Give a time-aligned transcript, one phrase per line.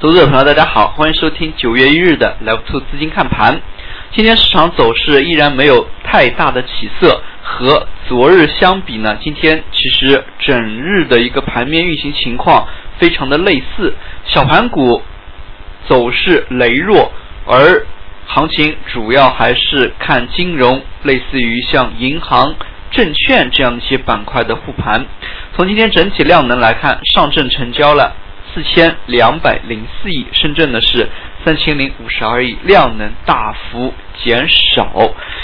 [0.00, 3.60] 投资者朋友，大家好，欢迎收听九月一日的 Live Two 资金看盘。
[4.12, 13.92] 今天市场走势依然没有太大的起色，和昨日相比呢，今天其实整日的一个盘面运行情况非常的类似，
[14.24, 15.02] 小盘股
[15.88, 17.10] 走势羸弱，
[17.44, 17.84] 而
[18.26, 22.54] 行情主要还是看金融，类似于像银行、
[22.92, 25.04] 证券这样一些板块的护盘。
[25.56, 28.14] 从今天整体量能来看，上证成交了。
[28.54, 31.08] 四千两百零四亿，深圳呢是
[31.44, 34.90] 三千零五十二亿，量能大幅减少。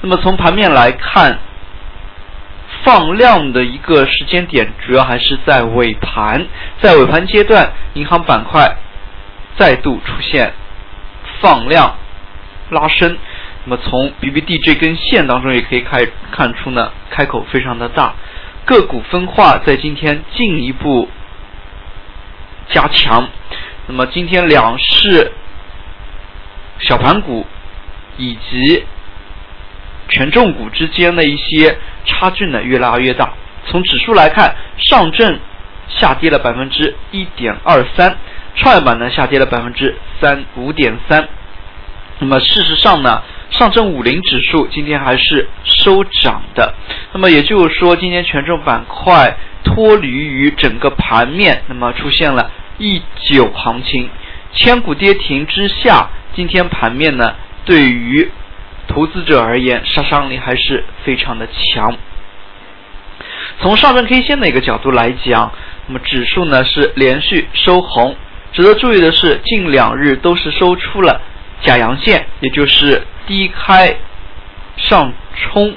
[0.00, 1.38] 那么从盘面来看，
[2.82, 6.46] 放量的一个时间点主要还是在尾盘，
[6.80, 8.76] 在尾盘阶段，银行板块
[9.56, 10.52] 再度出现
[11.40, 11.96] 放量
[12.70, 13.18] 拉升。
[13.64, 18.14] 那么从 BBD 这根线当中也可以看看出呢，开口非常的大，
[18.64, 21.08] 个股分化在今天进一步。
[22.68, 23.28] 加强，
[23.86, 25.32] 那么今天两市
[26.80, 27.46] 小盘股
[28.16, 28.84] 以及
[30.08, 33.32] 权重股之间的一些差距呢越拉越大。
[33.66, 35.38] 从指数来看，上证
[35.88, 38.16] 下跌了百分之一点二三，
[38.56, 41.28] 创业板呢下跌了百分之三五点三。
[42.18, 46.74] 那么事实上呢，上证五零指数今天还是收涨的。
[47.12, 49.36] 那么也就是说，今天权重板块。
[49.64, 54.10] 脱离于整个盘面，那么出现了一九行情，
[54.52, 58.30] 千股跌停之下，今天盘面呢，对于
[58.88, 61.96] 投资者而言杀伤力还是非常的强。
[63.60, 65.52] 从上证 K 线的一个角度来讲，
[65.86, 68.16] 那么指数呢是连续收红，
[68.52, 71.20] 值得注意的是，近两日都是收出了
[71.62, 73.96] 假阳线，也就是低开
[74.76, 75.74] 上冲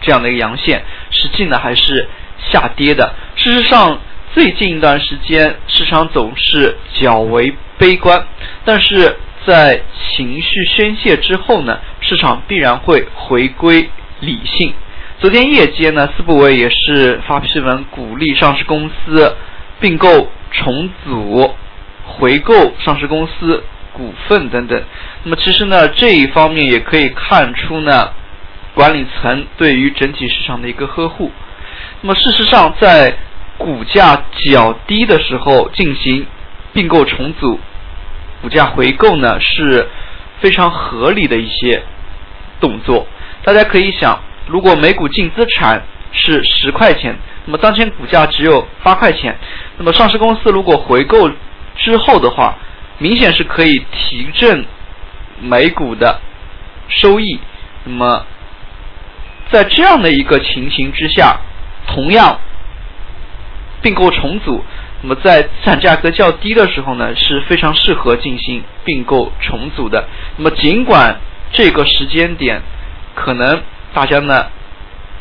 [0.00, 2.08] 这样的一个阳线，实际呢还是。
[2.50, 3.14] 下跌的。
[3.36, 4.00] 事实上，
[4.32, 8.24] 最近一段时间市场总是较为悲观，
[8.64, 9.82] 但是在
[10.14, 14.72] 情绪宣泄之后呢，市场必然会回归理性。
[15.18, 19.36] 昨天夜间呢，四部委也是发批文鼓励上市公司
[19.80, 21.52] 并购重组、
[22.04, 24.80] 回购上市公司股份等等。
[25.24, 28.10] 那么其实呢，这一方面也可以看出呢，
[28.74, 31.32] 管理层对于整体市场的一个呵护。
[32.02, 33.16] 那么事实上，在
[33.60, 36.26] 股价较低的时候进行
[36.72, 37.60] 并购重组、
[38.40, 39.86] 股价回购呢，是
[40.40, 41.82] 非常合理的一些
[42.58, 43.06] 动作。
[43.44, 49.36] 大家可以想，如果每股净资产是十块钱，那么当前股价只有八块钱，
[49.76, 51.30] 那么上市公司如果回购
[51.76, 52.56] 之后的话，
[52.96, 54.64] 明显是可以提振
[55.38, 56.18] 每股的
[56.88, 57.38] 收益。
[57.84, 58.24] 那么
[59.50, 61.36] 在这样的一个情形之下，
[61.86, 62.40] 同样，
[63.82, 64.64] 并购重组，
[65.02, 70.08] 那么在资产价格较低的时候呢，是非常适合进行并购重组的。
[70.36, 71.16] 那么尽管
[71.52, 72.62] 这个时间点
[73.14, 74.46] 可能大家呢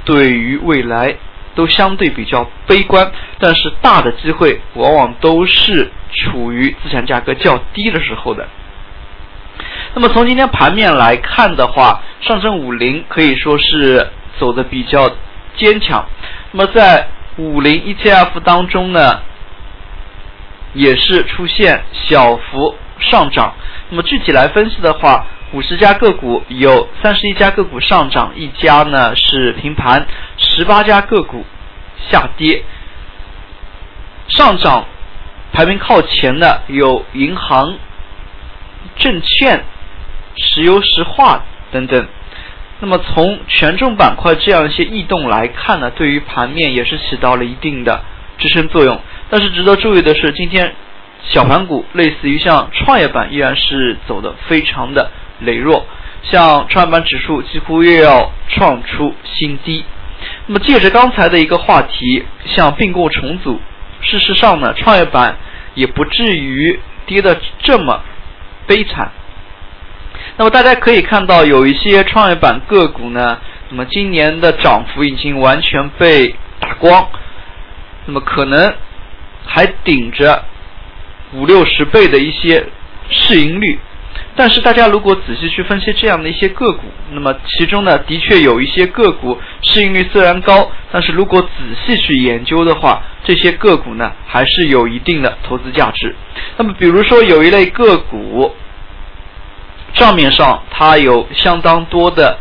[0.05, 1.15] 对于未来
[1.55, 8.47] 都相对比较悲观，但是大的机会往往都是处于资产价格较低的时候的。
[9.93, 15.11] 那么从今天盘面来看的话，上证五零可以说是走的比较
[15.57, 16.05] 坚强。
[16.51, 17.07] 那么在
[17.39, 19.21] 五零 ETF 当中呢，
[20.73, 23.53] 也是出现小幅上涨。
[23.89, 30.05] 那么具体来分析的话，五十家个股有三十一家个股上涨，一家呢是平盘，
[30.37, 31.45] 十八家个股
[32.11, 32.61] 下跌。
[34.27, 34.85] 上涨
[35.53, 37.77] 排名靠前的有银行、
[38.97, 39.63] 证券、
[40.35, 42.05] 石油石化等等。
[42.81, 48.01] 那么从权重板块这样一些异动来看呢，对于盘面也是起到了一定的
[48.37, 48.99] 支撑作用。
[49.29, 50.73] 但是值得注意的是，今天
[51.23, 55.11] 小盘股类似于像创业板依然是走的非常的
[55.43, 55.85] 羸弱，
[56.23, 59.83] 像创业板指数几乎又要创出新低。
[60.47, 63.59] 那么借着刚才的一个话题，像并购重组，
[64.01, 65.35] 事实上呢，创业板
[65.75, 68.01] 也不至于跌得这么
[68.65, 69.11] 悲惨。
[70.37, 73.37] 那么大家可以看到，有一些创业板个股呢，
[73.69, 77.09] 那么今年的涨幅已经完全被打光，
[78.05, 78.73] 那么可能
[79.45, 80.45] 还顶着
[81.33, 82.65] 五六十倍的一些
[83.09, 83.77] 市盈率。
[84.35, 91.47] 但是大家如果仔细去分析这样的一些个股，那么其中呢，的确有一些个股市盈率虽然高，但是如果仔
[91.85, 96.15] 细去研究的话，这些个股呢还是有一定的投资价值。
[96.55, 98.55] 那么比如说有一类个股。
[99.99, 102.37] 账面上它有相当多的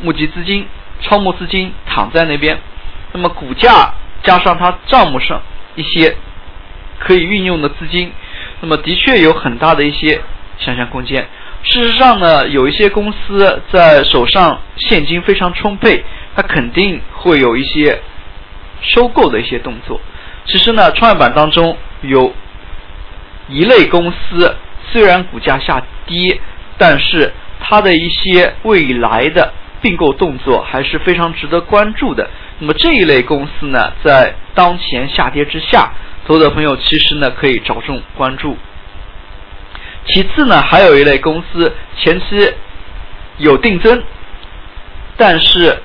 [0.00, 0.66] 募集资金、
[1.02, 2.58] 超募资金躺在那边，
[3.12, 3.92] 那么股价
[4.22, 5.42] 加上它账目上
[5.74, 6.16] 一些
[7.00, 8.12] 可以运用的资金，
[8.60, 10.20] 那么的确有很大的一些
[10.58, 11.28] 想象空间。
[11.64, 16.04] 事实上呢，有一些公司在手上现金非常充沛，
[16.36, 18.00] 它肯定会有一些
[18.80, 20.00] 收购的一些动作。
[20.44, 22.32] 其实呢，创业板当中有
[23.48, 24.56] 一类公司，
[24.92, 26.38] 虽然股价下跌，
[26.76, 32.28] 但是它的一些未来的并购动作还是非常值得关注的。
[32.58, 35.92] 那么这一类公司呢，在当前下跌之下，
[36.26, 38.56] 投资者朋友其实呢可以着重关注。
[40.06, 42.52] 其次呢，还有一类公司前期
[43.38, 44.02] 有定增，
[45.16, 45.80] 但是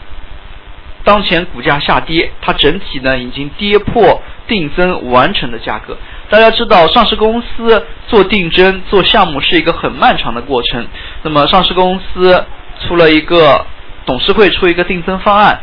[1.03, 5.97] 当前股价下跌，它整体呢已经跌破定增完成的价格。
[6.29, 10.87] 大家知道，上市公司做定增做项目是一个很漫长的过程。
[11.23, 12.45] 那么上市公司
[12.87, 13.65] 出了一个
[14.05, 15.59] 董事会出一个定增方案，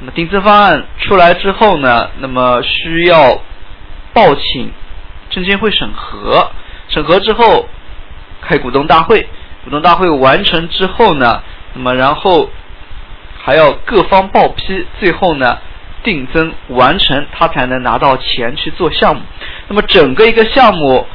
[0.00, 3.40] 那么定增方案出来之后呢，那么需要
[4.12, 4.72] 报请
[5.30, 6.50] 证监会审核，
[6.88, 7.68] 审核之后。
[8.42, 9.28] 开股东大会，
[9.64, 11.42] 股东大会完成之后呢，
[11.74, 12.48] 那么然后
[13.38, 15.58] 还要各方报批，最后呢
[16.02, 19.20] 定增完成，他才能拿到钱去做项目。
[19.70, 21.06] 那么整个一个项目，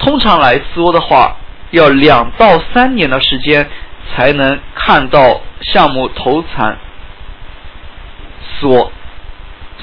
[0.00, 1.36] 通常来说的话，
[1.70, 3.70] 要两到三年的时间
[4.10, 6.76] 才能看到项目投产
[8.58, 8.90] 所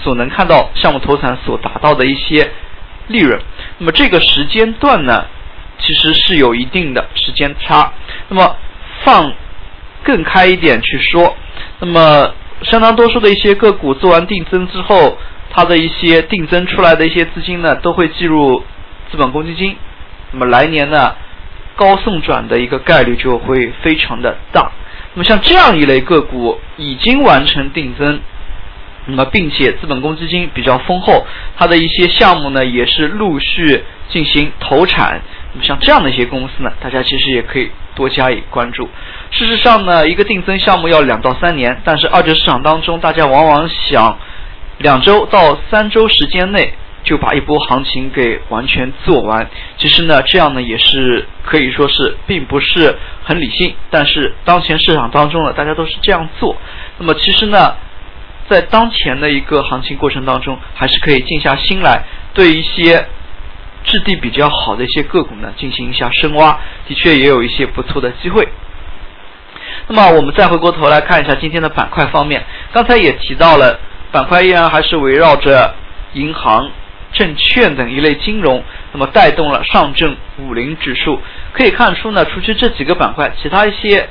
[0.04, 2.51] 所能看到项目投产所达到的一些
[3.07, 3.39] 利润。
[3.77, 5.25] 那么这个时间段呢？
[5.81, 7.94] 其实是有一定的时间差。
[8.27, 8.54] 那么
[9.06, 9.31] 放
[10.04, 11.33] 更开一点去说，
[11.80, 12.33] 那么
[12.63, 15.18] 相当多数的一些个股做完定增之后，
[15.50, 18.63] 它的一些定增出来的一些资金呢，都会计入
[19.12, 19.75] 资本公积金。
[20.31, 21.16] 那么来年呢，
[21.75, 24.72] 高送转的一个概率就会非常的大。
[25.16, 28.19] 那么像这样一类个股已经完成定增，
[29.07, 31.25] 那么并且资本公积金比较丰厚，
[31.57, 35.22] 它的一些项目呢也是陆续进行投产。
[35.54, 38.88] 那么像这样的一些公司呢，大家其实也可以多加以关注。
[39.31, 44.19] 事实上呢，一个定增项目要两到三年，但是二级市场当中，大家往往想
[44.80, 46.74] 两周到三周时间内
[47.04, 49.50] 就把一波行情给完全做完。
[49.78, 53.74] 其实呢，这样呢也是可以说是并不是很理性。
[53.90, 56.58] 但是当前市场当中呢，大家都是这样做。
[56.98, 57.76] 那么其实呢，
[58.50, 62.04] 在当前的一个行情过程当中，还是可以静下心来，
[62.34, 63.06] 对一些。
[63.86, 68.46] 质地比较好的一些个股呢，进行一下深挖，的确也有一些不错的机会。
[69.88, 72.44] 那么我们再回过头来看一下今天的板块方面，
[72.74, 73.80] 刚才也提到了，
[74.12, 75.76] 板块依然还是围绕着
[76.14, 76.70] 银行、
[77.14, 81.20] 证券等一类金融，那么带动了上证五零指数。
[81.54, 84.10] 可以看出呢，除去这几个板块，其他一些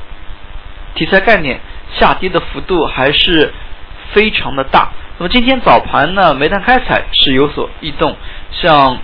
[0.94, 1.60] 题材概念
[1.98, 3.52] 下跌的幅度还是
[4.12, 4.90] 非常的大。
[5.18, 8.16] 那么今天早盘呢，煤炭开采是有所异动，
[8.50, 8.98] 像。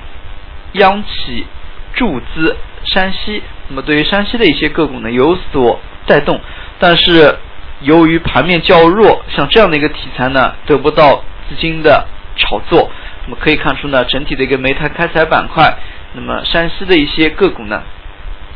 [0.75, 1.47] 央企
[1.93, 6.41] 注资山西，那么对于山西的一些个股呢有所带动，
[6.81, 7.39] 但是
[7.85, 12.91] 由于盘面较弱，像这样的一个题材呢得不到资金的炒作，
[13.25, 15.73] 那么可以看出呢整体的一个煤炭开采板块，
[16.15, 17.83] 那么山西的一些个股呢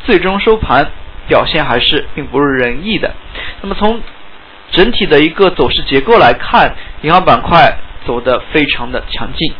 [0.03, 0.91] 最终收盘
[1.27, 3.13] 表现还是并不是人意的。
[3.61, 4.01] 那么从
[4.71, 9.53] 整体的一个走势结构来看，银行板块走得非常的强劲。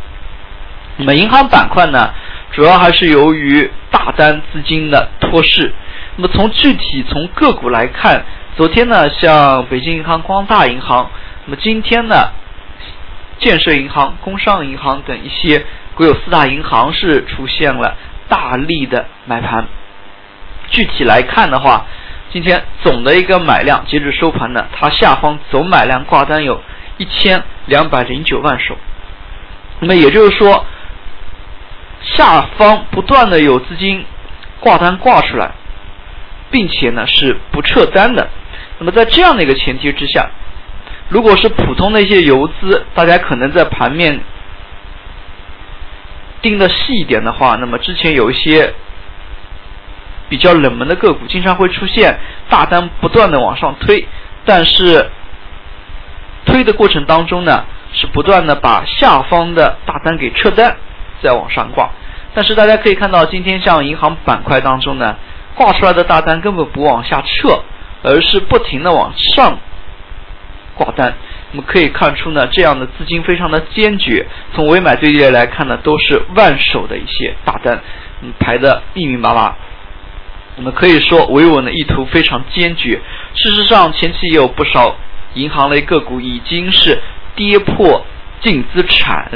[0.98, 2.14] 那么银行板块呢？
[2.52, 5.72] 主要还是由于大单资金的托市。
[6.16, 8.26] 那么从具体从个股来看，
[8.60, 11.10] 昨天呢，像北京银行、光大银行，
[11.46, 12.32] 那么今天呢，
[13.38, 17.96] 建设银行、工商银行等一些国有四大银行是出现了
[18.28, 19.66] 大力的买盘。
[20.68, 21.86] 具体来看的话，
[22.34, 26.62] 今天总的一个买量，截止收盘呢，它下方总买量挂单有
[26.98, 28.78] 一千两百零九万手。
[29.80, 30.66] 那么也就是说。
[32.02, 34.06] 下方不断的有资金
[34.60, 35.52] 挂单挂出来，
[36.52, 38.28] 并且呢是不撤单的。
[38.80, 40.30] 那么在这样的一个前提之下，
[41.10, 44.20] 如果是普通的一些游资，大家可能在盘面
[46.42, 48.74] 盯的细一点的话，那么之前有一些
[50.28, 52.18] 比较冷门的个股，经常会出现
[52.50, 54.08] 大单不断的往上推，
[54.46, 55.10] 但是
[56.46, 60.76] 推的过程当中呢，是不断的把下方的大单给撤单。
[61.22, 61.90] 再往上挂，
[62.34, 65.18] 但是大家可以看到，今天像银行板块当中呢，
[65.54, 67.62] 挂出来的大单根本不往下撤，
[68.04, 69.60] 而是不停的往上
[70.76, 71.14] 挂单。
[71.52, 74.26] 我们可以看出呢，这样的资金非常的坚决。
[74.54, 77.82] 从尾买对列来看呢，都是万手的一些大单，
[78.22, 79.56] 嗯，排的密密麻麻。
[80.56, 83.02] 我们可以说维稳的意图非常坚决。
[83.34, 84.96] 事实上，前期也有不少
[85.34, 87.02] 银行类个股已经是
[87.36, 88.06] 跌破。
[88.42, 89.30] 净资产，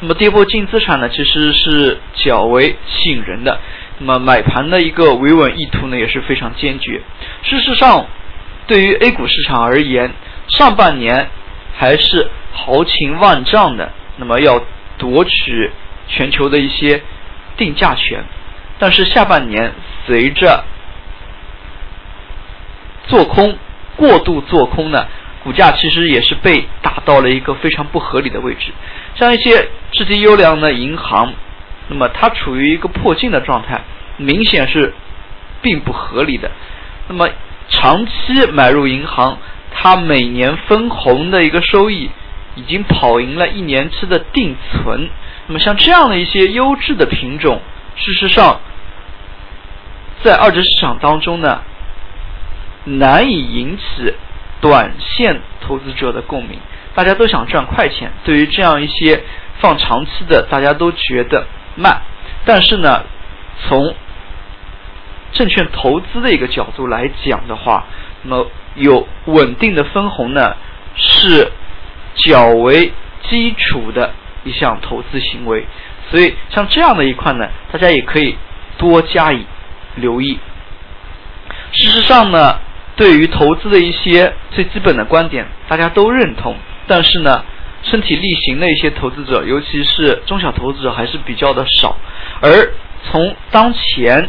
[0.00, 3.60] 那么跌破净资产呢，其实是较为吸引人的。
[3.98, 7.02] 那么买盘的一个维稳意图呢也是非常坚决。
[7.42, 8.06] 事实上，
[8.66, 10.12] 对于 A 股市场而言，
[10.48, 11.28] 上半年
[11.76, 14.62] 还是豪情万丈的，那么要
[14.98, 15.70] 夺取
[16.06, 17.02] 全球的一些
[17.56, 18.24] 定价权。
[18.78, 19.72] 但是下半年
[20.06, 20.64] 随着
[23.08, 23.58] 做空
[23.96, 25.06] 过度做空呢，
[25.42, 28.70] 股价其实也是被打到了一个非常不合理的位置。
[29.16, 31.32] 像一些质地优良的银行，
[31.88, 33.82] 那么它处于一个破净的状态，
[34.16, 34.94] 明显是
[35.62, 36.50] 并不合理的。
[37.08, 37.28] 那么
[37.68, 38.12] 长期
[38.52, 39.38] 买入银行，
[39.72, 42.10] 它每年分红的一个收益
[42.54, 45.08] 已经跑赢了一年期的定存。
[45.46, 47.60] 那么像这样的一些优质的品种，
[47.96, 48.60] 事实上
[50.22, 51.62] 在二级市场当中呢，
[52.84, 54.14] 难以引起
[54.60, 56.58] 短线投资者的共鸣。
[56.94, 59.22] 大家都想赚快钱，对于这样一些
[59.60, 61.46] 放长期的，大家都觉得
[61.78, 62.02] 慢。
[62.44, 63.04] 但是呢，
[63.68, 63.94] 从
[65.32, 67.84] 证券投资的一个角度来讲的话，
[68.22, 70.56] 那么有稳定的分红呢，
[70.96, 71.52] 是
[72.14, 72.92] 较为
[73.28, 74.12] 基础的
[74.44, 75.66] 一项投资行为。
[76.10, 78.36] 所以像这样的一块呢，大家也可以
[78.78, 79.44] 多加以
[79.96, 80.38] 留意。
[81.72, 82.58] 事实上呢，
[82.96, 86.56] 对于投资的一些最基本的观点，大家都认同。
[86.86, 87.44] 但是呢，
[87.82, 91.96] 身体力行的一些投资者，尤其是中小投资者，还是比较的少。
[92.40, 92.72] 而
[93.10, 94.28] 从当前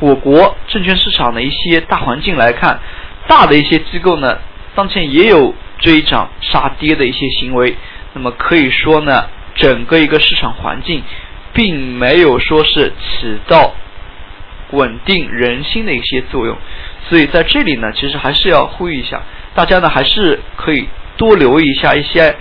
[0.00, 2.78] 我国证券市场的一些大环境来看，
[3.26, 4.38] 大的一些机构呢，
[4.74, 7.76] 当前也有追涨杀跌的一些行为。
[8.12, 11.02] 那么可以说呢，整个一个市场环境，
[11.52, 13.74] 并没有说是起到
[14.70, 16.56] 稳定人心的一些作用。
[17.08, 19.22] 所以在这里呢，其实还是要呼吁一下
[19.54, 22.34] 大家呢，还是可以多留意一下一些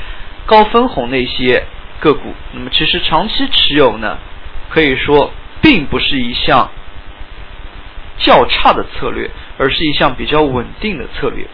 [0.46, 1.66] 高分红的一些
[2.00, 2.34] 个股。
[2.54, 4.18] 那么其实长期持有呢，
[4.70, 6.72] 可以说并不是一项。
[8.20, 9.30] 较差的策略，
[9.60, 11.46] 而是一项比较稳定的策略。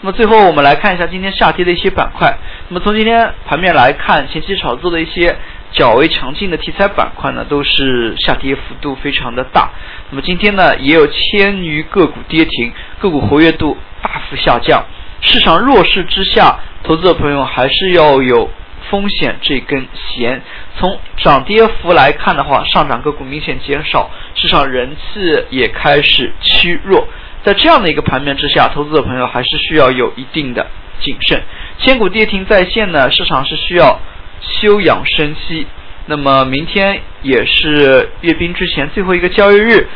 [0.00, 2.36] 那么最后我们来看一下今天下跌的一些板块。
[2.68, 5.38] 那么从今天盘面来看，前期炒作的一些
[5.70, 9.70] 较为强劲的题材板块呢，都是下跌幅度非常的大。
[10.10, 14.84] 那么今天呢，也有千余个股跌停，个股活跃度大幅下降。
[15.28, 18.50] 市场弱势之下，投资者朋友还是要有。
[18.90, 20.40] 风险这根弦，
[20.78, 27.06] 从涨跌幅来看的话，上涨个股明显减少，市场人气也开始趋弱。
[27.44, 30.66] 在这样的一个盘面之下，投资者朋友还是需要有一定的
[31.00, 31.42] 谨慎。
[31.78, 34.00] 千股跌停在线呢，市场是需要
[34.40, 35.66] 休养生息。
[36.06, 39.86] 那么明天也是阅兵之前最后一个交易日，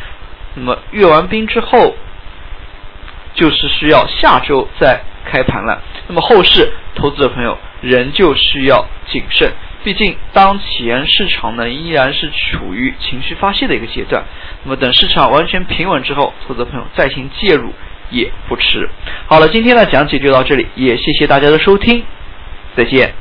[0.53, 1.95] 那么阅完兵之后，
[3.33, 5.81] 就是需要下周再开盘了。
[6.07, 7.57] 那么后市，投资者朋友。
[7.83, 9.51] 仍旧需要谨慎，
[9.83, 14.23] 毕竟当前市场呢依然是处于情绪发泄的一个阶段。
[14.63, 17.73] 那么等市场完全平稳之后，投资朋友再行介入
[18.09, 18.89] 也不迟。
[19.27, 22.05] 好了，今天的讲解就到这里，也谢谢大家的收听，
[22.77, 23.13] 再见。